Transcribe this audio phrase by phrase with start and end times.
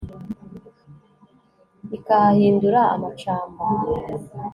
[1.97, 3.63] Ikahahindura amacamba